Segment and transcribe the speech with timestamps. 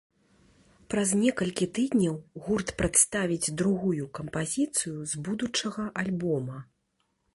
[0.93, 2.15] Праз некалькі тыдняў
[2.45, 6.57] гурт прадставіць другую кампазіцыю з будучага альбома.